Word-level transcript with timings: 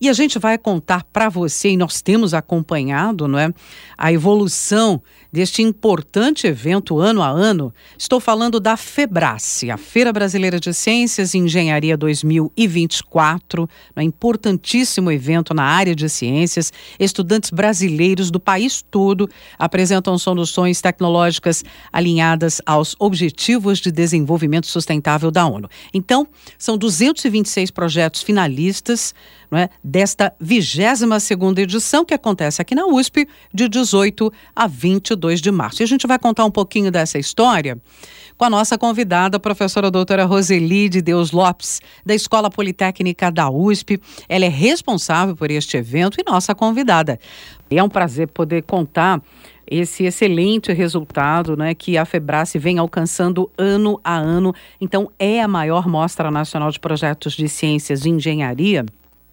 E 0.00 0.08
a 0.08 0.14
gente 0.14 0.38
vai 0.38 0.56
contar 0.56 1.04
para 1.12 1.28
você, 1.28 1.70
e 1.70 1.76
nós 1.76 2.00
temos 2.00 2.32
acompanhado 2.32 3.28
não 3.28 3.38
é, 3.38 3.52
a 3.98 4.10
evolução 4.10 5.02
deste 5.30 5.60
importante 5.62 6.46
evento 6.46 6.98
ano 6.98 7.22
a 7.22 7.28
ano. 7.28 7.72
Estou 7.98 8.18
falando 8.18 8.58
da 8.58 8.78
FEBRACE, 8.78 9.70
a 9.70 9.76
Feira 9.76 10.10
Brasileira 10.10 10.58
de 10.58 10.72
Ciências 10.72 11.34
e 11.34 11.38
Engenharia 11.38 11.98
2024, 11.98 13.68
um 13.94 14.00
importantíssimo 14.00 15.12
evento 15.12 15.52
na 15.52 15.64
área 15.64 15.94
de 15.94 16.08
ciências. 16.08 16.72
Estudantes 16.98 17.50
brasileiros 17.50 18.30
do 18.30 18.40
país 18.40 18.82
todo 18.90 19.28
apresentam 19.58 20.16
soluções 20.16 20.80
tecnológicas 20.80 21.62
alinhadas 21.92 22.60
aos 22.64 22.96
Objetivos 22.98 23.78
de 23.78 23.92
Desenvolvimento 23.92 24.66
Sustentável 24.66 25.30
da 25.30 25.46
ONU. 25.46 25.68
Então, 25.92 26.26
são 26.58 26.78
226 26.78 27.70
projetos 27.70 28.22
finalistas 28.22 29.14
é, 29.52 29.68
desta 29.90 30.32
22 30.38 31.20
segunda 31.20 31.60
edição 31.60 32.04
que 32.04 32.14
acontece 32.14 32.62
aqui 32.62 32.76
na 32.76 32.86
USP 32.86 33.26
de 33.52 33.68
18 33.68 34.32
a 34.54 34.68
22 34.68 35.40
de 35.40 35.50
março. 35.50 35.82
E 35.82 35.84
a 35.84 35.86
gente 35.86 36.06
vai 36.06 36.18
contar 36.18 36.44
um 36.44 36.50
pouquinho 36.50 36.92
dessa 36.92 37.18
história 37.18 37.76
com 38.38 38.44
a 38.44 38.50
nossa 38.50 38.78
convidada, 38.78 39.36
a 39.36 39.40
professora 39.40 39.90
doutora 39.90 40.24
Roseli 40.24 40.88
de 40.88 41.02
Deus 41.02 41.32
Lopes, 41.32 41.80
da 42.06 42.14
Escola 42.14 42.48
Politécnica 42.48 43.30
da 43.30 43.50
USP. 43.50 44.00
Ela 44.28 44.44
é 44.44 44.48
responsável 44.48 45.34
por 45.34 45.50
este 45.50 45.76
evento 45.76 46.18
e 46.20 46.24
nossa 46.24 46.54
convidada. 46.54 47.18
E 47.68 47.76
é 47.76 47.82
um 47.82 47.88
prazer 47.88 48.28
poder 48.28 48.62
contar 48.62 49.20
esse 49.66 50.04
excelente 50.04 50.72
resultado 50.72 51.56
né, 51.56 51.74
que 51.74 51.98
a 51.98 52.04
Febrace 52.04 52.58
vem 52.58 52.78
alcançando 52.78 53.50
ano 53.58 54.00
a 54.02 54.16
ano. 54.16 54.54
Então, 54.80 55.10
é 55.18 55.42
a 55.42 55.48
maior 55.48 55.86
mostra 55.88 56.30
nacional 56.30 56.70
de 56.70 56.80
projetos 56.80 57.34
de 57.34 57.48
ciências 57.48 58.04
e 58.04 58.08
engenharia 58.08 58.86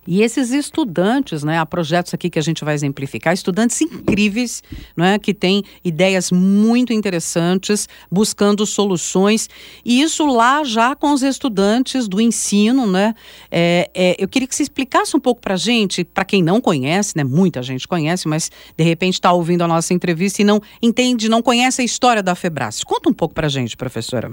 e 0.07 0.21
esses 0.21 0.51
estudantes, 0.51 1.43
né, 1.43 1.59
há 1.59 1.65
projetos 1.65 2.13
aqui 2.13 2.29
que 2.29 2.39
a 2.39 2.41
gente 2.41 2.63
vai 2.63 2.73
exemplificar, 2.73 3.33
estudantes 3.33 3.81
incríveis, 3.81 4.63
né, 4.95 5.19
que 5.19 5.33
têm 5.33 5.63
ideias 5.83 6.31
muito 6.31 6.93
interessantes, 6.93 7.89
buscando 8.09 8.65
soluções, 8.65 9.49
e 9.83 10.01
isso 10.01 10.25
lá 10.25 10.63
já 10.63 10.95
com 10.95 11.11
os 11.11 11.21
estudantes 11.21 12.07
do 12.07 12.21
ensino, 12.21 12.87
né? 12.87 13.13
É, 13.51 13.89
é, 13.93 14.15
eu 14.17 14.29
queria 14.29 14.47
que 14.47 14.55
você 14.55 14.63
explicasse 14.63 15.15
um 15.15 15.19
pouco 15.19 15.41
para 15.41 15.55
a 15.55 15.57
gente, 15.57 16.05
para 16.05 16.23
quem 16.23 16.41
não 16.41 16.61
conhece, 16.61 17.17
né, 17.17 17.23
muita 17.25 17.61
gente 17.61 17.85
conhece, 17.85 18.27
mas 18.27 18.49
de 18.77 18.83
repente 18.83 19.15
está 19.15 19.33
ouvindo 19.33 19.63
a 19.63 19.67
nossa 19.67 19.93
entrevista 19.93 20.41
e 20.41 20.45
não 20.45 20.61
entende, 20.81 21.27
não 21.27 21.41
conhece 21.41 21.81
a 21.81 21.85
história 21.85 22.23
da 22.23 22.33
Febras. 22.33 22.81
Conta 22.83 23.09
um 23.09 23.13
pouco 23.13 23.35
para 23.35 23.47
a 23.47 23.49
gente, 23.49 23.75
professora. 23.75 24.31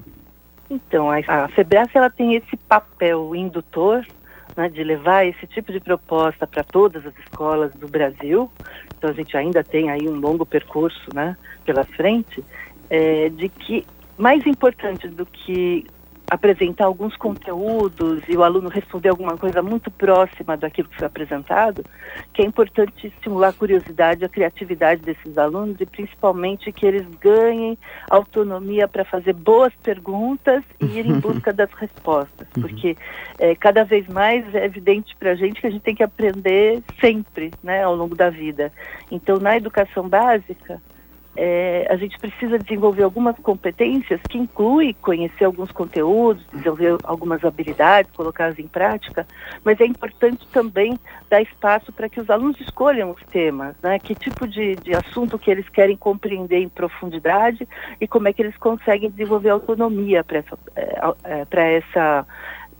Então, 0.71 1.11
a, 1.11 1.19
a 1.19 1.49
Febras 1.49 1.89
ela 1.95 2.11
tem 2.11 2.37
esse 2.37 2.57
papel 2.69 3.35
indutor 3.35 4.07
né, 4.57 4.69
de 4.69 4.83
levar 4.83 5.27
esse 5.27 5.47
tipo 5.47 5.73
de 5.73 5.81
proposta 5.81 6.47
para 6.47 6.63
todas 6.63 7.05
as 7.07 7.17
escolas 7.19 7.73
do 7.75 7.89
Brasil, 7.89 8.51
então 8.97 9.11
a 9.11 9.13
gente 9.13 9.37
ainda 9.37 9.63
tem 9.63 9.91
aí 9.91 10.09
um 10.09 10.19
longo 10.19 10.47
percurso 10.47 11.15
né, 11.15 11.37
pela 11.65 11.85
frente, 11.85 12.45
é, 12.89 13.29
de 13.29 13.49
que 13.49 13.87
mais 14.17 14.47
importante 14.47 15.09
do 15.09 15.27
que 15.27 15.85
apresentar 16.31 16.87
alguns 16.87 17.17
conteúdos 17.17 18.23
e 18.29 18.37
o 18.37 18.43
aluno 18.43 18.69
responder 18.69 19.11
alguma 19.11 19.37
coisa 19.37 19.63
muito 19.63 19.91
próxima 19.91 20.57
daquilo 20.57 20.89
que 20.89 20.97
foi 20.97 21.07
apresentado, 21.07 21.85
que 22.33 22.43
é 22.43 22.45
importante 22.45 23.07
estimular 23.07 23.49
a 23.49 23.53
curiosidade, 23.53 24.25
a 24.25 24.29
criatividade 24.29 25.03
desses 25.03 25.37
alunos 25.37 25.81
e 25.81 25.87
principalmente 25.87 26.73
que 26.73 26.87
eles 26.87 27.07
ganhem 27.21 27.79
autonomia 28.11 28.89
para 28.89 29.05
fazer 29.05 29.35
boas 29.35 29.73
perguntas 29.83 30.63
e 30.81 30.99
ir 30.99 31.07
em 31.07 31.19
busca 31.21 31.53
das 31.53 31.71
respostas, 31.73 32.49
uhum. 32.57 32.63
porque 32.63 32.97
é, 33.39 33.55
cada 33.55 33.85
vez 33.85 34.07
mais 34.09 34.55
é 34.55 34.65
evidente 34.65 35.15
para 35.17 35.33
a 35.33 35.35
gente 35.35 35.61
que 35.61 35.67
a 35.67 35.71
gente 35.71 35.83
tem 35.83 35.95
que 35.95 36.03
aprender 36.03 36.83
sempre, 37.01 37.51
né, 37.63 37.83
ao 37.83 37.95
longo 37.95 38.15
da 38.15 38.31
vida. 38.31 38.73
Então, 39.11 39.39
na 39.39 39.57
educação 39.57 40.09
básica, 40.09 40.81
é, 41.37 41.87
a 41.91 41.97
gente 41.97 42.19
precisa 42.19 42.59
desenvolver 42.59 43.03
algumas 43.03 43.37
competências 43.39 44.21
que 44.29 44.39
inclui 44.39 44.95
conhecer 44.95 45.45
alguns 45.45 45.73
conteúdos, 45.73 46.45
desenvolver 46.53 46.97
algumas 47.03 47.45
habilidades, 47.45 48.11
colocá-las 48.13 48.59
em 48.59 48.69
prática, 48.69 49.27
mas 49.65 49.81
é 49.81 49.87
importante 49.87 50.47
também 50.49 50.99
dar 51.29 51.43
espaço 51.43 51.93
para 51.93 52.09
que 52.09 52.21
os 52.21 52.31
alunos 52.31 52.61
escolham 52.61 53.11
os 53.11 53.23
temas, 53.25 53.75
né? 53.83 53.99
que 53.99 54.15
tipo 54.15 54.47
de, 54.47 54.77
de 54.77 54.95
assunto 54.95 55.39
que 55.39 55.51
eles 55.51 55.69
querem 55.69 55.97
compreender 55.97 56.59
em 56.59 56.69
profundidade 56.69 57.67
e 58.01 58.07
como 58.07 58.29
é 58.29 58.33
que 58.33 58.43
eles 58.43 58.57
conseguem 58.57 59.11
desenvolver 59.11 59.51
autonomia 59.51 60.23
para 60.23 60.39
essa, 60.39 60.59
é, 60.77 61.45
é, 61.51 61.75
essa 61.77 62.27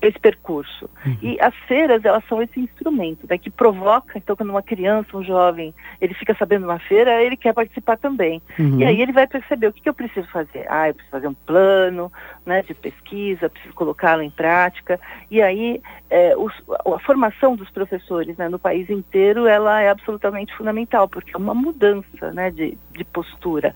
esse 0.09 0.19
percurso. 0.19 0.89
Uhum. 1.05 1.17
E 1.23 1.41
as 1.41 1.55
feiras, 1.67 2.05
elas 2.05 2.25
são 2.29 2.43
esse 2.43 2.59
instrumento, 2.61 3.27
né, 3.29 3.39
que 3.39 3.51
provoca, 3.51 4.19
então, 4.19 4.37
quando 4.37 4.51
uma 4.51 4.63
criança, 4.63 5.17
um 5.17 5.25
jovem, 5.25 5.75
ele 6.01 6.15
fica 6.15 6.35
sabendo 6.35 6.65
uma 6.65 6.79
feira, 6.79 7.23
ele 7.23 7.37
quer 7.37 7.53
participar 7.53 7.97
também. 7.97 8.43
Uhum. 8.59 8.81
E 8.81 8.85
aí 8.85 9.01
ele 9.01 9.13
vai 9.13 9.27
perceber 9.27 9.69
o 9.69 9.73
que, 9.73 9.81
que, 9.81 9.89
eu 9.89 9.95
preciso 9.95 10.27
fazer. 10.29 10.67
Ah, 10.69 10.89
eu 10.89 10.95
preciso 10.95 11.11
fazer 11.11 11.29
um 11.29 11.35
plano 11.35 12.13
né, 12.45 12.63
de 12.63 12.75
pesquisa, 12.75 13.49
preciso 13.49 13.75
colocá-lo 13.75 14.23
em 14.23 14.31
prática. 14.31 14.99
E 15.31 15.41
aí, 15.41 15.81
é, 16.11 16.37
os, 16.37 16.53
a 16.69 16.99
formação 17.01 17.57
dos 17.57 17.71
professores 17.71 18.37
né, 18.37 18.49
no 18.49 18.59
país 18.59 18.89
inteiro, 18.91 19.47
ela 19.47 19.81
é 19.81 19.91
absolutamente 19.91 20.55
fundamental, 20.57 21.09
porque 21.09 21.33
é 21.35 21.39
uma 21.39 21.55
mudança 21.55 22.33
né, 22.33 22.51
de, 22.51 22.77
de 22.93 23.05
postura. 23.05 23.75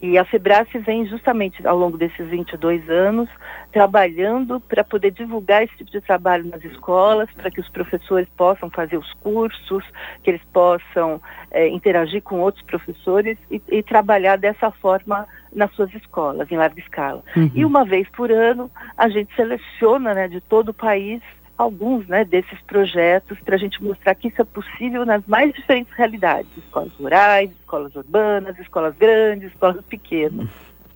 E 0.00 0.16
a 0.16 0.24
Febrace 0.24 0.78
vem 0.78 1.06
justamente 1.06 1.66
ao 1.66 1.76
longo 1.76 1.96
desses 1.96 2.28
22 2.28 2.88
anos 2.88 3.28
trabalhando 3.72 4.60
para 4.60 4.82
poder 4.82 5.10
divulgar 5.10 5.62
esse 5.62 5.76
tipo 5.76 5.90
de 5.90 6.00
trabalho 6.00 6.44
nas 6.44 6.64
escolas, 6.64 7.28
para 7.32 7.50
que 7.50 7.60
os 7.60 7.68
professores 7.68 8.28
possam 8.36 8.70
fazer 8.70 8.96
os 8.96 9.12
cursos, 9.14 9.84
que 10.22 10.30
eles 10.30 10.42
possam 10.52 11.20
é, 11.50 11.68
interagir 11.68 12.22
com 12.22 12.40
outros 12.40 12.64
professores 12.64 13.36
e, 13.50 13.60
e, 13.68 13.82
trabalhar 13.82 14.36
dessa 14.36 14.70
forma 14.70 15.26
nas 15.52 15.72
suas 15.74 15.92
escolas, 15.94 16.50
em 16.50 16.56
larga 16.56 16.80
escala. 16.80 17.22
Uhum. 17.36 17.50
E 17.54 17.64
uma 17.64 17.84
vez 17.84 18.08
por 18.10 18.30
ano, 18.30 18.70
a 18.96 19.08
gente 19.08 19.34
seleciona 19.34 20.14
né, 20.14 20.28
de 20.28 20.40
todo 20.40 20.70
o 20.70 20.74
país 20.74 21.22
alguns 21.58 22.06
né, 22.06 22.24
desses 22.24 22.60
projetos 22.60 23.36
para 23.40 23.56
a 23.56 23.58
gente 23.58 23.82
mostrar 23.82 24.14
que 24.14 24.28
isso 24.28 24.40
é 24.40 24.44
possível 24.44 25.04
nas 25.04 25.26
mais 25.26 25.52
diferentes 25.52 25.92
realidades, 25.94 26.48
escolas 26.56 26.92
rurais, 26.92 27.50
escolas 27.50 27.94
urbanas, 27.96 28.56
escolas 28.60 28.94
grandes, 28.96 29.50
escolas 29.50 29.84
pequenas. 29.86 30.48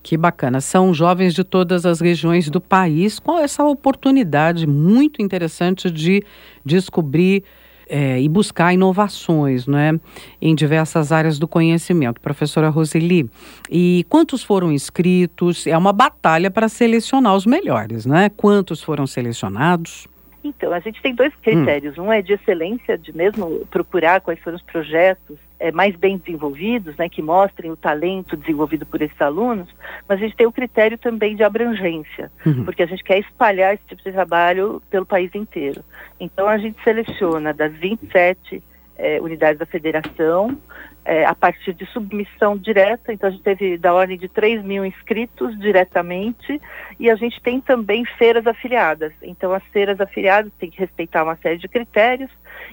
Que 0.02 0.16
bacana. 0.16 0.60
São 0.60 0.94
jovens 0.94 1.34
de 1.34 1.44
todas 1.44 1.84
as 1.84 2.00
regiões 2.00 2.48
do 2.48 2.60
país 2.60 3.18
com 3.18 3.38
essa 3.38 3.64
oportunidade 3.64 4.66
muito 4.66 5.20
interessante 5.20 5.90
de 5.90 6.24
descobrir 6.64 7.44
é, 7.88 8.20
e 8.20 8.28
buscar 8.28 8.72
inovações 8.72 9.66
né, 9.66 9.98
em 10.40 10.54
diversas 10.54 11.12
áreas 11.12 11.38
do 11.38 11.46
conhecimento. 11.46 12.20
Professora 12.20 12.68
Roseli, 12.68 13.28
e 13.70 14.04
quantos 14.08 14.42
foram 14.42 14.72
inscritos? 14.72 15.66
É 15.66 15.76
uma 15.76 15.92
batalha 15.92 16.50
para 16.50 16.68
selecionar 16.68 17.34
os 17.34 17.46
melhores, 17.46 18.06
né? 18.06 18.28
Quantos 18.30 18.82
foram 18.82 19.06
selecionados? 19.06 20.08
Então, 20.44 20.72
a 20.72 20.80
gente 20.80 21.00
tem 21.00 21.14
dois 21.14 21.34
critérios. 21.36 21.96
Hum. 21.96 22.04
Um 22.04 22.12
é 22.12 22.20
de 22.20 22.32
excelência, 22.32 22.98
de 22.98 23.16
mesmo 23.16 23.66
procurar 23.66 24.20
quais 24.20 24.40
foram 24.40 24.56
os 24.56 24.62
projetos 24.62 25.38
é, 25.62 25.70
mais 25.70 25.94
bem 25.94 26.18
desenvolvidos, 26.18 26.96
né, 26.96 27.08
que 27.08 27.22
mostrem 27.22 27.70
o 27.70 27.76
talento 27.76 28.36
desenvolvido 28.36 28.84
por 28.84 29.00
esses 29.00 29.20
alunos, 29.20 29.68
mas 30.08 30.18
a 30.18 30.22
gente 30.24 30.34
tem 30.36 30.46
o 30.46 30.52
critério 30.52 30.98
também 30.98 31.36
de 31.36 31.44
abrangência, 31.44 32.32
uhum. 32.44 32.64
porque 32.64 32.82
a 32.82 32.86
gente 32.86 33.04
quer 33.04 33.20
espalhar 33.20 33.74
esse 33.74 33.84
tipo 33.86 34.02
de 34.02 34.10
trabalho 34.10 34.82
pelo 34.90 35.06
país 35.06 35.32
inteiro. 35.34 35.84
Então, 36.18 36.48
a 36.48 36.58
gente 36.58 36.82
seleciona 36.82 37.54
das 37.54 37.72
27 37.74 38.60
é, 39.02 39.20
unidades 39.20 39.58
da 39.58 39.66
federação, 39.66 40.56
é, 41.04 41.24
a 41.24 41.34
partir 41.34 41.74
de 41.74 41.84
submissão 41.86 42.56
direta, 42.56 43.12
então 43.12 43.28
a 43.28 43.32
gente 43.32 43.42
teve 43.42 43.76
da 43.76 43.92
ordem 43.92 44.16
de 44.16 44.28
3 44.28 44.62
mil 44.62 44.86
inscritos 44.86 45.58
diretamente, 45.58 46.62
e 47.00 47.10
a 47.10 47.16
gente 47.16 47.42
tem 47.42 47.60
também 47.60 48.04
feiras 48.16 48.46
afiliadas. 48.46 49.12
Então 49.20 49.52
as 49.52 49.64
feiras 49.72 50.00
afiliadas 50.00 50.52
têm 50.60 50.70
que 50.70 50.78
respeitar 50.78 51.24
uma 51.24 51.34
série 51.36 51.58
de 51.58 51.66
critérios 51.66 52.30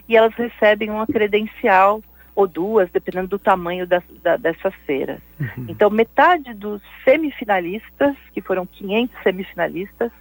e 0.07 0.15
elas 0.15 0.33
recebem 0.35 0.91
uma 0.91 1.07
credencial 1.07 2.03
ou 2.35 2.47
duas, 2.47 2.89
dependendo 2.91 3.27
do 3.27 3.39
tamanho 3.39 3.87
das, 3.87 4.03
da, 4.21 4.37
dessas 4.37 4.73
feiras. 4.85 5.19
Uhum. 5.39 5.65
Então 5.67 5.89
metade 5.89 6.53
dos 6.53 6.81
semifinalistas, 7.03 8.15
que 8.31 8.41
foram 8.41 8.67
500 8.67 9.23
semifinalistas, 9.23 10.11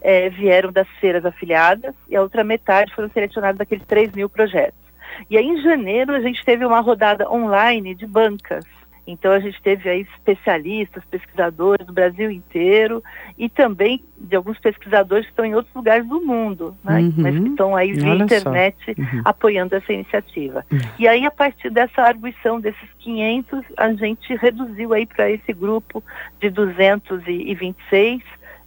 é, 0.00 0.30
vieram 0.30 0.72
das 0.72 0.88
feiras 0.98 1.26
afiliadas 1.26 1.94
e 2.08 2.16
a 2.16 2.22
outra 2.22 2.42
metade 2.42 2.94
foram 2.94 3.10
selecionados 3.10 3.58
daqueles 3.58 3.84
3 3.86 4.12
mil 4.12 4.30
projetos. 4.30 4.79
E 5.28 5.36
aí, 5.36 5.46
em 5.46 5.60
janeiro, 5.62 6.14
a 6.14 6.20
gente 6.20 6.44
teve 6.44 6.64
uma 6.64 6.80
rodada 6.80 7.30
online 7.30 7.94
de 7.94 8.06
bancas. 8.06 8.64
Então, 9.06 9.32
a 9.32 9.40
gente 9.40 9.60
teve 9.60 9.88
aí 9.88 10.02
especialistas, 10.02 11.02
pesquisadores 11.10 11.84
do 11.86 11.92
Brasil 11.92 12.30
inteiro 12.30 13.02
e 13.36 13.48
também 13.48 14.04
de 14.16 14.36
alguns 14.36 14.58
pesquisadores 14.58 15.26
que 15.26 15.32
estão 15.32 15.44
em 15.44 15.54
outros 15.54 15.74
lugares 15.74 16.06
do 16.06 16.20
mundo, 16.20 16.76
né? 16.84 17.00
uhum. 17.00 17.14
mas 17.16 17.38
que 17.38 17.48
estão 17.48 17.74
aí 17.74 17.92
via 17.92 18.10
Olha 18.10 18.24
internet 18.24 18.76
uhum. 18.96 19.22
apoiando 19.24 19.74
essa 19.74 19.92
iniciativa. 19.92 20.64
Uhum. 20.70 20.78
E 20.98 21.08
aí, 21.08 21.26
a 21.26 21.30
partir 21.30 21.70
dessa 21.70 22.02
arguição 22.02 22.60
desses 22.60 22.88
500, 23.00 23.64
a 23.76 23.92
gente 23.94 24.34
reduziu 24.36 24.92
aí 24.92 25.06
para 25.06 25.28
esse 25.30 25.52
grupo 25.52 26.04
de 26.40 26.48
226 26.50 28.22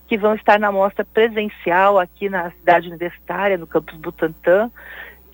que 0.08 0.18
vão 0.18 0.36
estar 0.36 0.60
na 0.60 0.72
mostra 0.72 1.06
presencial 1.06 1.98
aqui 1.98 2.28
na 2.28 2.52
cidade 2.52 2.88
universitária, 2.90 3.58
no 3.58 3.66
campus 3.66 3.96
Butantã, 3.96 4.70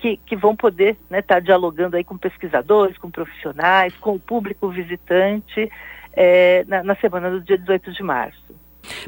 que, 0.00 0.16
que 0.26 0.34
vão 0.34 0.56
poder 0.56 0.92
estar 0.92 1.06
né, 1.10 1.22
tá 1.22 1.38
dialogando 1.38 1.96
aí 1.96 2.02
com 2.02 2.16
pesquisadores, 2.16 2.96
com 2.96 3.10
profissionais, 3.10 3.94
com 3.96 4.14
o 4.14 4.18
público 4.18 4.68
visitante 4.70 5.70
é, 6.12 6.64
na, 6.66 6.82
na 6.82 6.94
semana 6.96 7.30
do 7.30 7.40
dia 7.40 7.58
18 7.58 7.92
de 7.92 8.02
março. 8.02 8.40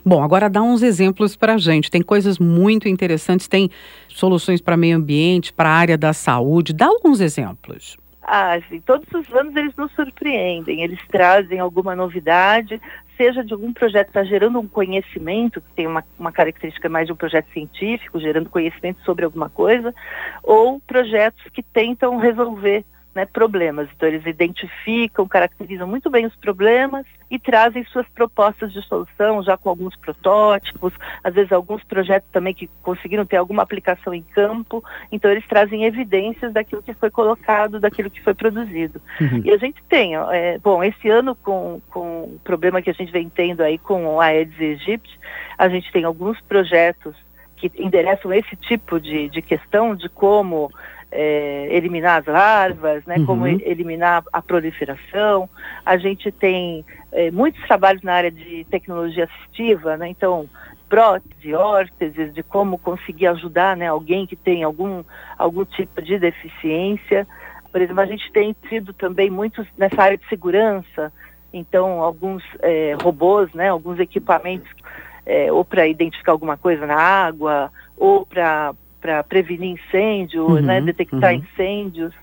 Bom, 0.04 0.22
agora 0.22 0.50
dá 0.50 0.62
uns 0.62 0.82
exemplos 0.82 1.34
para 1.34 1.54
a 1.54 1.58
gente. 1.58 1.90
Tem 1.90 2.02
coisas 2.02 2.38
muito 2.38 2.88
interessantes, 2.88 3.48
tem 3.48 3.70
soluções 4.06 4.60
para 4.60 4.76
meio 4.76 4.96
ambiente, 4.96 5.52
para 5.52 5.70
a 5.70 5.72
área 5.72 5.98
da 5.98 6.12
saúde. 6.12 6.74
Dá 6.74 6.86
alguns 6.86 7.20
exemplos. 7.20 7.96
Ah. 8.22 8.58
Todos 8.86 9.06
os 9.12 9.34
anos 9.34 9.54
eles 9.56 9.74
nos 9.76 9.92
surpreendem, 9.92 10.82
eles 10.82 11.00
trazem 11.08 11.58
alguma 11.58 11.96
novidade, 11.96 12.80
seja 13.16 13.44
de 13.44 13.52
algum 13.52 13.72
projeto 13.72 14.06
que 14.06 14.18
está 14.18 14.24
gerando 14.24 14.58
um 14.58 14.68
conhecimento, 14.68 15.60
que 15.60 15.72
tem 15.74 15.86
uma, 15.86 16.04
uma 16.18 16.32
característica 16.32 16.88
mais 16.88 17.06
de 17.06 17.12
um 17.12 17.16
projeto 17.16 17.50
científico, 17.52 18.20
gerando 18.20 18.48
conhecimento 18.48 19.02
sobre 19.04 19.24
alguma 19.24 19.48
coisa, 19.48 19.94
ou 20.42 20.80
projetos 20.80 21.42
que 21.52 21.62
tentam 21.62 22.16
resolver 22.16 22.84
né, 23.14 23.26
problemas. 23.26 23.88
Então, 23.94 24.08
eles 24.08 24.24
identificam, 24.26 25.26
caracterizam 25.28 25.86
muito 25.86 26.10
bem 26.10 26.26
os 26.26 26.34
problemas 26.36 27.04
e 27.30 27.38
trazem 27.38 27.84
suas 27.84 28.06
propostas 28.08 28.72
de 28.72 28.82
solução, 28.82 29.42
já 29.42 29.56
com 29.56 29.68
alguns 29.68 29.96
protótipos, 29.96 30.92
às 31.22 31.34
vezes 31.34 31.52
alguns 31.52 31.82
projetos 31.84 32.28
também 32.30 32.54
que 32.54 32.68
conseguiram 32.82 33.24
ter 33.24 33.36
alguma 33.36 33.62
aplicação 33.62 34.14
em 34.14 34.22
campo. 34.22 34.82
Então, 35.10 35.30
eles 35.30 35.46
trazem 35.46 35.84
evidências 35.84 36.52
daquilo 36.52 36.82
que 36.82 36.94
foi 36.94 37.10
colocado, 37.10 37.80
daquilo 37.80 38.10
que 38.10 38.22
foi 38.22 38.34
produzido. 38.34 39.00
Uhum. 39.20 39.42
E 39.44 39.50
a 39.50 39.56
gente 39.56 39.82
tem, 39.88 40.16
é, 40.16 40.58
bom, 40.58 40.82
esse 40.82 41.08
ano, 41.08 41.34
com, 41.34 41.80
com 41.90 42.22
o 42.24 42.40
problema 42.42 42.82
que 42.82 42.90
a 42.90 42.94
gente 42.94 43.12
vem 43.12 43.28
tendo 43.28 43.62
aí 43.62 43.78
com 43.78 44.06
o 44.06 44.20
Aedes 44.20 44.58
aegypti, 44.58 45.18
a 45.58 45.68
gente 45.68 45.90
tem 45.92 46.04
alguns 46.04 46.40
projetos 46.42 47.14
que 47.56 47.70
endereçam 47.80 48.32
esse 48.32 48.56
tipo 48.56 48.98
de, 49.00 49.28
de 49.28 49.40
questão 49.40 49.94
de 49.94 50.08
como 50.08 50.70
é, 51.12 51.68
eliminar 51.70 52.20
as 52.20 52.26
larvas, 52.26 53.04
né, 53.04 53.16
uhum. 53.18 53.26
como 53.26 53.46
eliminar 53.46 54.24
a 54.32 54.40
proliferação. 54.40 55.48
A 55.84 55.98
gente 55.98 56.32
tem 56.32 56.84
é, 57.12 57.30
muitos 57.30 57.62
trabalhos 57.66 58.02
na 58.02 58.14
área 58.14 58.30
de 58.30 58.66
tecnologia 58.70 59.24
assistiva, 59.24 59.96
né, 59.98 60.08
então 60.08 60.48
prótese, 60.88 61.54
órteses, 61.54 62.34
de 62.34 62.42
como 62.42 62.78
conseguir 62.78 63.26
ajudar 63.28 63.76
né, 63.76 63.88
alguém 63.88 64.26
que 64.26 64.36
tem 64.36 64.62
algum, 64.62 65.04
algum 65.38 65.64
tipo 65.64 66.02
de 66.02 66.18
deficiência. 66.18 67.26
Por 67.70 67.80
exemplo, 67.80 68.02
a 68.02 68.06
gente 68.06 68.30
tem 68.32 68.54
tido 68.68 68.92
também 68.92 69.30
muitos 69.30 69.66
nessa 69.76 70.02
área 70.02 70.18
de 70.18 70.28
segurança, 70.28 71.12
então 71.52 72.02
alguns 72.02 72.42
é, 72.60 72.94
robôs, 73.02 73.52
né, 73.54 73.68
alguns 73.68 73.98
equipamentos 73.98 74.70
é, 75.24 75.52
ou 75.52 75.64
para 75.64 75.86
identificar 75.86 76.32
alguma 76.32 76.56
coisa 76.56 76.86
na 76.86 76.96
água, 76.96 77.70
ou 77.96 78.26
para 78.26 78.74
para 79.02 79.22
prevenir 79.22 79.70
incêndio, 79.72 80.46
uhum, 80.46 80.62
né, 80.62 80.80
detectar 80.80 81.34
uhum. 81.34 81.40
incêndios. 81.40 82.14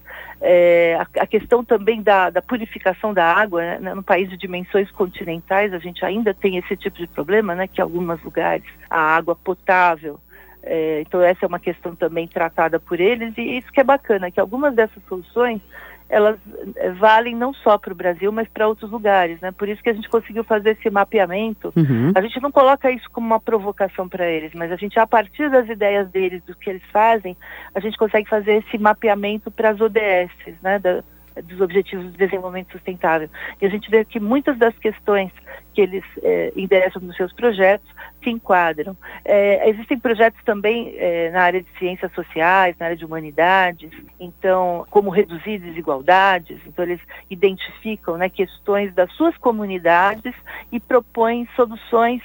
É, 0.41 0.95
a, 0.97 1.23
a, 1.23 1.27
questão 1.27 1.63
também 1.65 2.01
da, 2.01 2.29
da 2.29 2.41
purificação 2.41 3.13
da 3.13 3.25
água, 3.25 3.77
né, 3.77 3.93
no 3.93 4.01
país 4.01 4.29
de 4.29 4.37
dimensões 4.37 4.89
continentais, 4.89 5.73
a 5.73 5.79
gente 5.79 6.03
ainda 6.05 6.33
tem 6.33 6.55
esse 6.55 6.77
tipo 6.77 6.97
de 6.97 7.07
problema, 7.07 7.53
né, 7.53 7.67
que 7.67 7.81
em 7.81 7.83
alguns 7.83 8.23
lugares 8.23 8.65
a 8.89 8.99
água 8.99 9.35
potável 9.35 10.17
é, 10.61 11.01
então 11.01 11.21
essa 11.21 11.45
é 11.45 11.47
uma 11.47 11.59
questão 11.59 11.95
também 11.95 12.27
tratada 12.27 12.79
por 12.79 12.99
eles 12.99 13.33
e 13.37 13.57
isso 13.57 13.71
que 13.71 13.79
é 13.79 13.83
bacana, 13.83 14.29
que 14.29 14.39
algumas 14.39 14.75
dessas 14.75 15.01
soluções 15.07 15.61
elas 16.09 16.37
eh, 16.75 16.89
valem 16.91 17.35
não 17.35 17.53
só 17.53 17.77
para 17.77 17.93
o 17.93 17.95
Brasil, 17.95 18.31
mas 18.31 18.47
para 18.47 18.67
outros 18.67 18.89
lugares, 18.89 19.39
né? 19.41 19.51
Por 19.51 19.69
isso 19.69 19.81
que 19.81 19.89
a 19.89 19.93
gente 19.93 20.09
conseguiu 20.09 20.43
fazer 20.43 20.71
esse 20.71 20.89
mapeamento. 20.89 21.71
Uhum. 21.75 22.11
A 22.15 22.21
gente 22.21 22.41
não 22.41 22.51
coloca 22.51 22.91
isso 22.91 23.09
como 23.11 23.27
uma 23.27 23.39
provocação 23.39 24.09
para 24.09 24.27
eles, 24.27 24.51
mas 24.55 24.71
a 24.71 24.75
gente, 24.75 24.99
a 24.99 25.05
partir 25.05 25.49
das 25.51 25.69
ideias 25.69 26.09
deles, 26.09 26.41
do 26.43 26.55
que 26.55 26.69
eles 26.69 26.83
fazem, 26.91 27.37
a 27.75 27.79
gente 27.79 27.97
consegue 27.97 28.27
fazer 28.27 28.63
esse 28.65 28.77
mapeamento 28.79 29.51
para 29.51 29.69
as 29.69 29.79
ODS, 29.79 30.31
né? 30.63 30.79
Da, 30.79 31.03
dos 31.43 31.61
Objetivos 31.61 32.11
de 32.11 32.17
Desenvolvimento 32.17 32.71
Sustentável. 32.71 33.29
E 33.61 33.65
a 33.65 33.69
gente 33.69 33.89
vê 33.89 34.03
que 34.05 34.19
muitas 34.19 34.57
das 34.57 34.77
questões 34.77 35.31
que 35.73 35.81
eles 35.81 36.03
é, 36.23 36.51
endereçam 36.55 37.01
nos 37.01 37.15
seus 37.15 37.31
projetos 37.33 37.89
se 38.23 38.29
enquadram. 38.29 38.97
É, 39.23 39.69
existem 39.69 39.97
projetos 39.97 40.41
também 40.43 40.93
é, 40.97 41.29
na 41.31 41.41
área 41.41 41.61
de 41.61 41.69
ciências 41.77 42.11
sociais, 42.13 42.75
na 42.79 42.87
área 42.87 42.97
de 42.97 43.05
humanidades, 43.05 43.91
então, 44.19 44.85
como 44.89 45.09
reduzir 45.09 45.59
desigualdades, 45.59 46.59
então 46.65 46.83
eles 46.83 46.99
identificam 47.29 48.17
né, 48.17 48.29
questões 48.29 48.93
das 48.93 49.11
suas 49.13 49.37
comunidades 49.37 50.33
e 50.71 50.79
propõem 50.79 51.47
soluções 51.55 52.21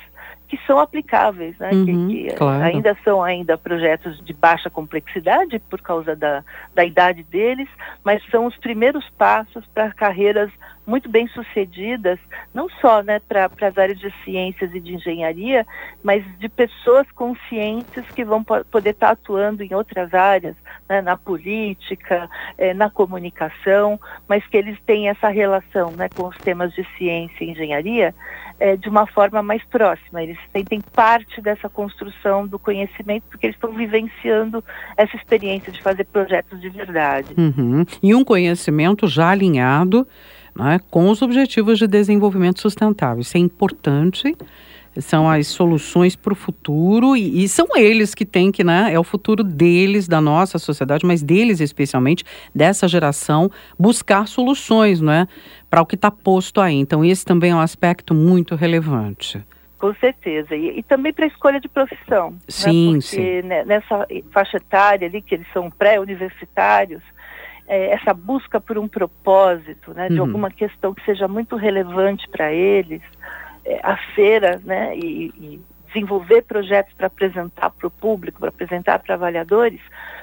que 0.57 0.67
são 0.67 0.79
aplicáveis, 0.79 1.59
né? 1.59 1.71
Uhum, 1.73 2.09
que, 2.09 2.29
que 2.29 2.37
claro. 2.37 2.63
ainda 2.63 2.97
são 3.03 3.23
ainda 3.23 3.59
projetos 3.59 4.25
de 4.25 4.33
baixa 4.33 4.71
complexidade 4.71 5.59
por 5.59 5.81
causa 5.81 6.15
da, 6.15 6.45
da 6.75 6.85
idade 6.85 7.23
deles, 7.25 7.69
mas 8.05 8.23
são 8.31 8.47
os 8.47 8.57
primeiros 8.59 9.09
passos 9.19 9.65
para 9.75 9.93
carreiras 9.93 10.51
muito 10.87 11.09
bem 11.09 11.27
sucedidas, 11.29 12.19
não 12.53 12.69
só 12.81 13.03
né, 13.03 13.21
para 13.21 13.47
as 13.47 13.79
áreas 13.79 13.99
de 13.99 14.13
ciências 14.25 14.75
e 14.75 14.81
de 14.81 14.95
engenharia, 14.95 15.67
mas 16.03 16.25
de 16.39 16.49
pessoas 16.49 17.11
conscientes 17.13 18.05
que 18.15 18.25
vão 18.25 18.45
poder 18.45 18.91
estar 18.91 19.07
tá 19.07 19.13
atuando 19.13 19.63
em 19.63 19.75
outras 19.75 20.13
áreas, 20.13 20.55
né, 20.89 21.01
na 21.01 21.17
política, 21.17 22.29
eh, 22.59 22.75
na 22.75 22.91
comunicação, 22.91 23.99
mas 24.29 24.47
que 24.47 24.57
eles 24.57 24.79
têm 24.85 25.09
essa 25.09 25.29
relação 25.29 25.91
né, 25.93 26.09
com 26.15 26.29
os 26.29 26.37
temas 26.39 26.73
de 26.75 26.87
ciência 26.97 27.45
e 27.45 27.51
engenharia 27.51 28.15
eh, 28.61 28.77
de 28.77 28.89
uma 28.89 29.07
forma 29.07 29.43
mais 29.43 29.65
próxima. 29.65 30.23
Eles 30.23 30.39
sentem 30.53 30.81
parte 30.81 31.41
dessa 31.41 31.69
construção 31.69 32.47
do 32.47 32.59
conhecimento 32.59 33.25
porque 33.31 33.47
eles 33.47 33.57
estão 33.57 33.73
vivenciando 33.73 34.63
essa 34.97 35.17
experiência 35.17 35.73
de 35.73 35.83
fazer 35.83 36.05
projetos 36.05 36.61
de 36.61 36.69
verdade. 36.69 37.35
Uhum. 37.37 37.85
E 38.03 38.15
um 38.15 38.23
conhecimento 38.23 39.07
já 39.07 39.31
alinhado 39.31 40.07
né, 40.57 40.81
com 40.91 41.09
os 41.09 41.23
Objetivos 41.23 41.79
de 41.79 41.87
Desenvolvimento 41.87 42.61
Sustentável. 42.61 43.21
Isso 43.21 43.37
é 43.37 43.41
importante, 43.41 44.37
são 45.01 45.29
as 45.29 45.49
soluções 45.49 46.15
para 46.15 46.33
o 46.33 46.37
futuro 46.37 47.17
e, 47.17 47.45
e, 47.45 47.49
são 47.49 47.67
eles 47.75 48.15
que 48.15 48.25
têm 48.25 48.53
que, 48.53 48.63
né, 48.63 48.93
é 48.93 48.99
o 48.99 49.05
futuro 49.05 49.43
deles, 49.43 50.07
da 50.07 50.21
nossa 50.21 50.59
sociedade, 50.59 51.05
mas 51.05 51.23
deles 51.23 51.61
especialmente, 51.61 52.25
dessa 52.55 52.87
geração, 52.87 53.51
buscar 53.79 54.29
soluções 54.29 55.01
né, 55.01 55.27
para 55.69 55.83
o 55.83 55.87
que 55.87 55.97
está 55.97 56.11
posto 56.11 56.61
aí. 56.61 56.77
Então, 56.77 57.05
esse 57.05 57.25
também 57.25 57.51
é 57.51 57.55
um 57.55 57.61
aspecto 57.61 58.15
muito 58.15 58.55
relevante. 58.55 59.45
Com 59.79 59.93
certeza. 59.97 60.55
E, 60.55 60.79
e 60.79 60.83
também 60.83 61.13
para 61.13 61.27
a 61.27 61.29
escolha 61.29 61.61
de 61.61 61.69
profissão. 61.69 62.31
Né, 62.31 62.39
sim, 62.49 62.95
né? 62.95 63.01
Porque 63.01 63.43
sim. 63.43 63.49
nessa 63.67 64.07
faixa 64.31 64.57
etária 64.57 65.07
ali, 65.07 65.21
que 65.21 65.35
eles 65.35 65.47
são 65.53 65.71
pré-universitários, 65.71 67.03
é, 67.67 67.93
essa 67.95 68.13
busca 68.13 68.61
por 68.61 68.79
um 68.79 68.89
propósito, 68.89 69.93
né, 69.95 70.09
de 70.09 70.15
uhum. 70.15 70.27
alguma 70.27 70.51
questão 70.51 70.95
que 70.95 71.05
seja 71.05 71.27
muito 71.27 71.57
relevante 71.57 72.29
para 72.29 72.53
eles, 72.53 73.03
é, 73.65 73.81
a 73.83 73.97
feira, 74.15 74.61
né, 74.65 74.97
e, 74.97 75.33
e 75.37 75.61
desenvolver 75.87 76.43
projetos 76.43 76.93
para 76.95 77.07
apresentar 77.07 77.71
para 77.71 77.87
o 77.87 77.91
público, 77.91 78.41
para 78.41 78.49
apresentar 78.49 78.99
para 78.99 79.15
avaliadores, 79.15 79.81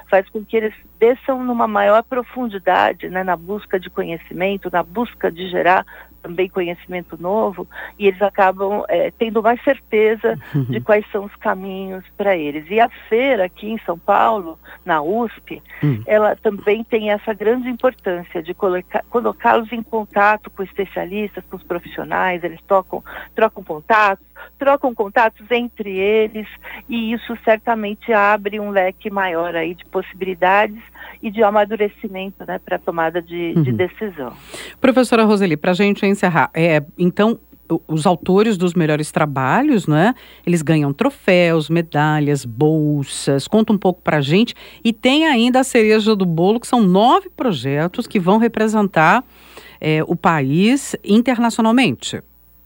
faz 0.08 0.28
com 0.28 0.44
que 0.44 0.56
eles 0.56 0.74
desçam 1.00 1.42
numa 1.42 1.66
maior 1.66 2.02
profundidade, 2.02 3.08
né, 3.08 3.24
na 3.24 3.36
busca 3.36 3.80
de 3.80 3.88
conhecimento, 3.88 4.68
na 4.70 4.82
busca 4.82 5.32
de 5.32 5.48
gerar 5.48 5.86
também 6.22 6.48
conhecimento 6.48 7.20
novo 7.20 7.66
e 7.98 8.06
eles 8.06 8.22
acabam 8.22 8.84
é, 8.88 9.10
tendo 9.10 9.42
mais 9.42 9.62
certeza 9.62 10.38
uhum. 10.54 10.64
de 10.64 10.80
quais 10.80 11.04
são 11.10 11.24
os 11.24 11.34
caminhos 11.36 12.04
para 12.16 12.36
eles. 12.36 12.64
E 12.70 12.80
a 12.80 12.88
feira 13.08 13.44
aqui 13.44 13.70
em 13.70 13.78
São 13.80 13.98
Paulo, 13.98 14.58
na 14.84 15.02
USP, 15.02 15.62
uhum. 15.82 16.02
ela 16.06 16.36
também 16.36 16.84
tem 16.84 17.10
essa 17.10 17.34
grande 17.34 17.68
importância 17.68 18.42
de 18.42 18.54
colocá-los 18.54 19.72
em 19.72 19.82
contato 19.82 20.50
com 20.50 20.62
especialistas, 20.62 21.44
com 21.50 21.56
os 21.56 21.62
profissionais, 21.62 22.44
eles 22.44 22.60
tocam, 22.66 23.02
trocam 23.34 23.64
contatos, 23.64 24.26
trocam 24.58 24.94
contatos 24.94 25.50
entre 25.50 25.90
eles 25.90 26.46
e 26.88 27.12
isso 27.12 27.36
certamente 27.44 28.12
abre 28.12 28.60
um 28.60 28.70
leque 28.70 29.10
maior 29.10 29.54
aí 29.54 29.74
de 29.74 29.84
possibilidades 29.86 30.82
e 31.22 31.30
de 31.30 31.42
amadurecimento 31.42 32.44
né, 32.46 32.58
para 32.58 32.76
a 32.76 32.78
tomada 32.78 33.22
de, 33.22 33.52
uhum. 33.56 33.62
de, 33.62 33.72
decisão. 33.72 34.32
Professora 34.80 35.24
Roseli, 35.24 35.56
para 35.56 35.70
a 35.70 35.74
gente 35.74 36.04
encerrar, 36.06 36.50
é, 36.54 36.82
então 36.98 37.38
os 37.86 38.06
autores 38.06 38.56
dos 38.58 38.74
melhores 38.74 39.10
trabalhos, 39.10 39.86
né? 39.86 40.14
Eles 40.46 40.60
ganham 40.60 40.92
troféus, 40.92 41.70
medalhas, 41.70 42.44
bolsas. 42.44 43.48
Conta 43.48 43.72
um 43.72 43.78
pouco 43.78 44.02
para 44.02 44.18
a 44.18 44.20
gente. 44.20 44.54
E 44.84 44.92
tem 44.92 45.26
ainda 45.26 45.60
a 45.60 45.64
cereja 45.64 46.14
do 46.14 46.26
bolo, 46.26 46.60
que 46.60 46.66
são 46.66 46.82
nove 46.82 47.30
projetos 47.30 48.06
que 48.06 48.20
vão 48.20 48.36
representar 48.36 49.24
é, 49.80 50.02
o 50.06 50.14
país 50.14 50.94
internacionalmente. 51.04 52.22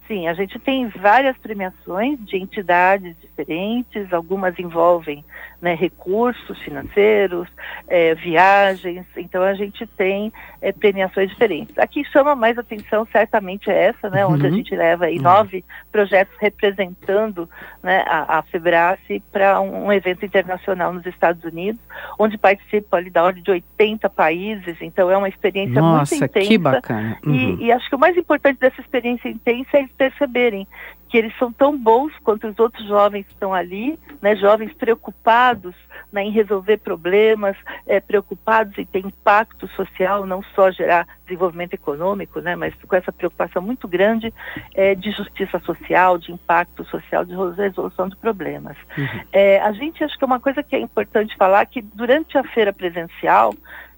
Sim, 0.06 0.28
a 0.28 0.34
gente 0.34 0.58
tem 0.60 0.88
várias 0.88 1.36
premiações 1.38 2.18
de 2.24 2.36
entidades 2.36 3.16
diferentes, 3.20 4.12
algumas 4.12 4.56
envolvem 4.58 5.24
né, 5.60 5.74
recursos 5.74 6.58
financeiros, 6.60 7.48
é, 7.88 8.14
viagens, 8.14 9.06
então 9.16 9.42
a 9.42 9.54
gente 9.54 9.86
tem 9.86 10.32
é, 10.60 10.70
premiações 10.72 11.30
diferentes. 11.30 11.76
Aqui 11.78 12.04
chama 12.04 12.36
mais 12.36 12.58
atenção 12.58 13.06
certamente 13.10 13.70
é 13.70 13.86
essa, 13.86 14.10
né, 14.10 14.24
uhum. 14.24 14.34
onde 14.34 14.46
a 14.46 14.50
uhum. 14.50 14.56
gente 14.56 14.74
leva 14.74 15.06
aí 15.06 15.16
uhum. 15.16 15.22
nove 15.22 15.64
projetos 15.90 16.34
representando 16.38 17.48
né, 17.82 18.04
a, 18.06 18.38
a 18.38 18.42
Febrace 18.42 19.22
para 19.32 19.60
um, 19.60 19.86
um, 19.86 19.92
evento 19.92 20.24
internacional 20.24 20.92
nos 20.92 21.06
Estados 21.06 21.42
Unidos, 21.44 21.80
onde 22.18 22.36
participam 22.36 22.98
ali 22.98 23.10
da 23.10 23.24
ordem 23.24 23.42
de 23.42 23.50
80 23.50 24.10
países, 24.10 24.76
então 24.80 25.10
é 25.10 25.16
uma 25.16 25.28
experiência 25.28 25.80
Nossa, 25.80 26.14
muito 26.14 26.30
intensa. 26.30 26.48
que 26.48 26.58
bacana. 26.58 27.18
Uhum. 27.24 27.34
E, 27.34 27.64
e 27.64 27.72
acho 27.72 27.88
que 27.88 27.96
o 27.96 27.98
mais 27.98 28.16
importante 28.16 28.58
dessa 28.58 28.80
experiência 28.80 29.28
intensa 29.28 29.70
é 29.74 29.80
eles 29.80 29.92
perceberem 29.96 30.66
que 31.08 31.16
eles 31.16 31.36
são 31.38 31.52
tão 31.52 31.76
bons 31.76 32.12
quanto 32.22 32.46
os 32.48 32.58
outros 32.58 32.86
jovens 32.86 33.26
que 33.26 33.32
estão 33.32 33.54
ali, 33.54 33.98
né, 34.20 34.34
jovens 34.36 34.72
preocupados 34.72 35.74
né, 36.12 36.24
em 36.24 36.30
resolver 36.30 36.78
problemas, 36.78 37.56
é, 37.86 38.00
preocupados 38.00 38.76
em 38.78 38.84
ter 38.84 39.04
impacto 39.04 39.68
social, 39.68 40.26
não 40.26 40.42
só 40.54 40.70
gerar 40.70 41.06
desenvolvimento 41.24 41.74
econômico, 41.74 42.40
né, 42.40 42.56
mas 42.56 42.74
com 42.74 42.96
essa 42.96 43.12
preocupação 43.12 43.62
muito 43.62 43.86
grande 43.86 44.32
é, 44.74 44.94
de 44.94 45.10
justiça 45.12 45.58
social, 45.60 46.18
de 46.18 46.32
impacto 46.32 46.84
social, 46.86 47.24
de 47.24 47.34
resolução 47.56 48.08
de 48.08 48.16
problemas. 48.16 48.76
Uhum. 48.96 49.20
É, 49.32 49.60
a 49.60 49.72
gente 49.72 50.02
acho 50.02 50.16
que 50.16 50.24
é 50.24 50.26
uma 50.26 50.40
coisa 50.40 50.62
que 50.62 50.74
é 50.74 50.80
importante 50.80 51.36
falar 51.36 51.64
que 51.66 51.82
durante 51.82 52.36
a 52.38 52.44
feira 52.44 52.72
presencial 52.72 53.54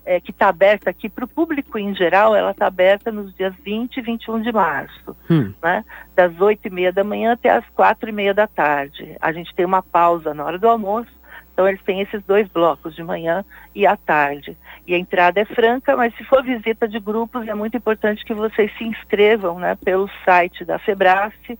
é, 0.08 0.18
que 0.18 0.30
está 0.30 0.48
aberta 0.48 0.88
aqui 0.88 1.06
para 1.06 1.26
o 1.26 1.28
público 1.28 1.78
em 1.78 1.94
geral, 1.94 2.34
ela 2.34 2.52
está 2.52 2.66
aberta 2.66 3.12
nos 3.12 3.34
dias 3.34 3.54
20 3.62 3.98
e 3.98 4.00
21 4.00 4.40
de 4.40 4.50
março, 4.50 5.14
hum. 5.30 5.52
né? 5.62 5.84
das 6.16 6.40
8 6.40 6.66
e 6.66 6.70
meia 6.70 6.90
da 6.90 7.04
manhã 7.04 7.32
até 7.32 7.50
as 7.50 7.64
4 7.74 8.08
e 8.08 8.12
meia 8.12 8.32
da 8.32 8.46
tarde. 8.46 9.14
A 9.20 9.30
gente 9.32 9.54
tem 9.54 9.66
uma 9.66 9.82
pausa 9.82 10.32
na 10.32 10.46
hora 10.46 10.58
do 10.58 10.66
almoço, 10.66 11.10
então 11.52 11.68
eles 11.68 11.82
têm 11.82 12.00
esses 12.00 12.22
dois 12.22 12.48
blocos, 12.48 12.94
de 12.94 13.04
manhã 13.04 13.44
e 13.74 13.86
à 13.86 13.98
tarde. 13.98 14.56
E 14.86 14.94
a 14.94 14.98
entrada 14.98 15.40
é 15.40 15.44
franca, 15.44 15.94
mas 15.94 16.16
se 16.16 16.24
for 16.24 16.42
visita 16.42 16.88
de 16.88 16.98
grupos, 16.98 17.46
é 17.46 17.52
muito 17.52 17.76
importante 17.76 18.24
que 18.24 18.32
vocês 18.32 18.72
se 18.78 18.84
inscrevam 18.84 19.58
né, 19.58 19.76
pelo 19.84 20.08
site 20.24 20.64
da 20.64 20.78
Febrace, 20.78 21.58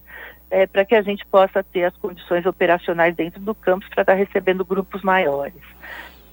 é, 0.51 0.67
para 0.67 0.87
que 0.87 0.95
a 0.95 1.03
gente 1.03 1.27
possa 1.27 1.63
ter 1.63 1.85
as 1.85 1.97
condições 1.99 2.47
operacionais 2.47 3.15
dentro 3.15 3.41
do 3.43 3.55
campus 3.55 3.91
para 3.91 4.01
estar 4.01 4.13
tá 4.15 4.19
recebendo 4.19 4.65
grupos 4.65 5.03
maiores. 5.03 5.61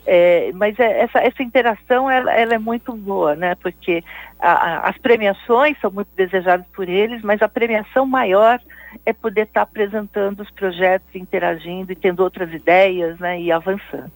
É, 0.07 0.51
mas 0.53 0.77
é, 0.79 1.01
essa, 1.01 1.19
essa 1.19 1.41
interação 1.41 2.09
ela, 2.09 2.31
ela, 2.31 2.53
é 2.53 2.59
muito 2.59 2.93
boa, 2.93 3.35
né? 3.35 3.55
Porque 3.55 4.03
a, 4.39 4.51
a, 4.51 4.89
as 4.89 4.97
premiações 4.99 5.75
são 5.81 5.89
muito 5.89 6.09
desejadas 6.15 6.65
por 6.75 6.87
eles, 6.87 7.21
mas 7.23 7.41
a 7.41 7.49
premiação 7.49 8.05
maior 8.05 8.59
é 9.05 9.11
poder 9.13 9.43
estar 9.43 9.61
tá 9.61 9.63
apresentando 9.63 10.41
os 10.41 10.51
projetos, 10.51 11.07
interagindo 11.15 11.91
e 11.91 11.95
tendo 11.95 12.21
outras 12.21 12.53
ideias, 12.53 13.17
né? 13.19 13.41
E 13.41 13.51
avançando. 13.51 14.11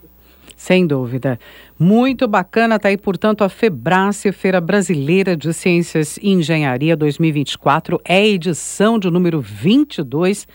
Sem 0.55 0.85
dúvida. 0.85 1.39
Muito 1.79 2.27
bacana 2.27 2.77
tá 2.77 2.89
aí, 2.89 2.97
portanto, 2.97 3.43
a 3.43 3.49
Febrace, 3.49 4.31
Feira 4.31 4.59
Brasileira 4.59 5.35
de 5.35 5.53
Ciências 5.53 6.17
e 6.17 6.31
Engenharia 6.31 6.97
2024, 6.97 7.99
é 8.03 8.27
edição 8.27 8.99
de 8.99 9.09
número 9.09 9.39
22 9.39 10.45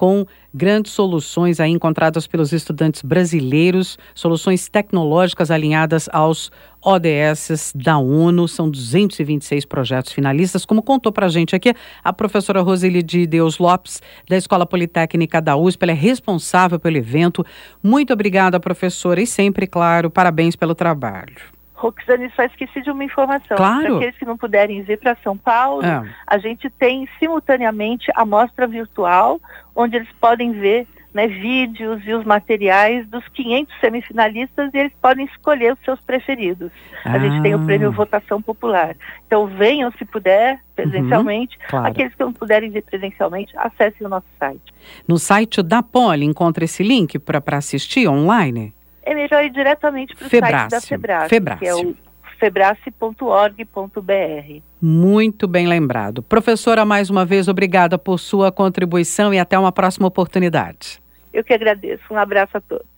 com 0.00 0.24
grandes 0.54 0.92
soluções 0.92 1.60
aí 1.60 1.70
encontradas 1.70 2.26
pelos 2.26 2.54
estudantes 2.54 3.02
brasileiros, 3.02 3.98
soluções 4.14 4.66
tecnológicas 4.66 5.50
alinhadas 5.50 6.08
aos 6.10 6.50
ODS 6.82 7.74
da 7.74 7.98
ONU. 7.98 8.48
São 8.48 8.70
226 8.70 9.66
projetos 9.66 10.12
finalistas, 10.12 10.64
como 10.64 10.82
contou 10.82 11.12
para 11.12 11.26
a 11.26 11.28
gente 11.28 11.54
aqui 11.54 11.74
a 12.02 12.14
professora 12.14 12.62
Roseli 12.62 13.02
de 13.02 13.26
Deus 13.26 13.58
Lopes, 13.58 14.00
da 14.26 14.38
Escola 14.38 14.64
Politécnica 14.64 15.38
da 15.38 15.54
USP. 15.54 15.82
Ela 15.82 15.92
é 15.92 15.94
responsável 15.94 16.80
pelo 16.80 16.96
evento. 16.96 17.44
Muito 17.82 18.10
obrigada, 18.10 18.58
professora, 18.58 19.20
e 19.20 19.26
sempre, 19.26 19.66
claro, 19.66 20.10
parabéns 20.10 20.56
pelo 20.56 20.74
trabalho. 20.74 21.59
Roxane, 21.80 22.30
só 22.36 22.42
esqueci 22.42 22.82
de 22.82 22.90
uma 22.90 23.02
informação. 23.02 23.56
Claro. 23.56 23.82
Para 23.82 23.96
aqueles 23.96 24.16
que 24.18 24.26
não 24.26 24.36
puderem 24.36 24.82
vir 24.82 24.98
para 24.98 25.16
São 25.24 25.36
Paulo, 25.36 25.84
é. 25.84 26.04
a 26.26 26.38
gente 26.38 26.68
tem 26.68 27.08
simultaneamente 27.18 28.12
a 28.14 28.26
mostra 28.26 28.66
virtual, 28.66 29.40
onde 29.74 29.96
eles 29.96 30.08
podem 30.20 30.52
ver 30.52 30.86
né, 31.12 31.26
vídeos 31.26 32.02
e 32.06 32.12
os 32.12 32.24
materiais 32.24 33.06
dos 33.08 33.26
500 33.28 33.74
semifinalistas 33.80 34.70
e 34.72 34.78
eles 34.78 34.92
podem 35.00 35.24
escolher 35.24 35.72
os 35.72 35.78
seus 35.84 35.98
preferidos. 36.02 36.70
Ah. 37.04 37.14
A 37.14 37.18
gente 37.18 37.40
tem 37.42 37.54
o 37.54 37.62
ah. 37.62 37.64
prêmio 37.64 37.90
Votação 37.90 38.42
Popular. 38.42 38.94
Então 39.26 39.46
venham 39.46 39.90
se 39.92 40.04
puder, 40.04 40.60
presencialmente. 40.76 41.56
Uhum, 41.56 41.64
claro. 41.68 41.86
Aqueles 41.86 42.14
que 42.14 42.20
não 42.22 42.32
puderem 42.32 42.70
vir 42.70 42.82
presencialmente, 42.82 43.56
acessem 43.56 44.06
o 44.06 44.10
nosso 44.10 44.26
site. 44.38 44.72
No 45.08 45.18
site 45.18 45.62
da 45.62 45.82
Poli 45.82 46.26
encontra 46.26 46.64
esse 46.64 46.82
link 46.82 47.18
para 47.18 47.42
assistir 47.56 48.06
online? 48.06 48.74
É 49.10 49.14
melhor 49.14 49.44
ir 49.44 49.50
diretamente 49.50 50.14
para 50.14 50.26
o 50.26 50.30
site 50.30 50.70
da 50.70 50.80
Febrace, 50.80 51.28
Febrace, 51.28 51.58
que 51.58 51.66
é 51.66 51.74
o 51.74 51.94
febrace.org.br. 52.38 54.62
Muito 54.80 55.46
bem 55.46 55.66
lembrado. 55.66 56.22
Professora, 56.22 56.84
mais 56.84 57.10
uma 57.10 57.24
vez, 57.24 57.48
obrigada 57.48 57.98
por 57.98 58.18
sua 58.18 58.50
contribuição 58.50 59.34
e 59.34 59.38
até 59.38 59.58
uma 59.58 59.72
próxima 59.72 60.06
oportunidade. 60.06 61.02
Eu 61.32 61.44
que 61.44 61.52
agradeço. 61.52 62.02
Um 62.10 62.16
abraço 62.16 62.56
a 62.56 62.60
todos. 62.60 62.89